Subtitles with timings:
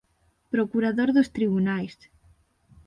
[0.53, 1.95] Procurador dos tribunais.